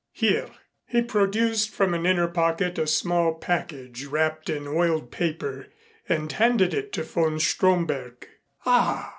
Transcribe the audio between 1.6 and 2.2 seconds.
from an